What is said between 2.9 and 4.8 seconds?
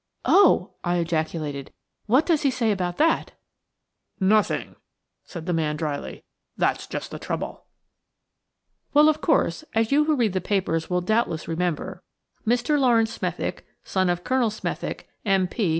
that?" "Nothing,"